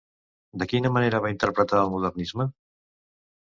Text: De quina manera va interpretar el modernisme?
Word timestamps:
De 0.61 0.67
quina 0.71 0.91
manera 0.95 1.19
va 1.25 1.31
interpretar 1.33 1.83
el 1.83 1.93
modernisme? 1.97 2.49